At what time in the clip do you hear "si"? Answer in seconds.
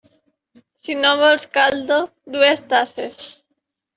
0.85-0.95